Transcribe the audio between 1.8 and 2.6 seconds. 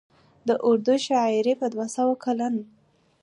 سوه کلن